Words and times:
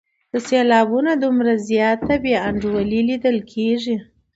د 0.31 0.33
سېلابونو 0.47 1.11
دومره 1.23 1.53
زیاته 1.69 2.13
بې 2.23 2.33
انډولي 2.47 3.01
لیدل 3.09 3.37
کیږي. 3.53 3.95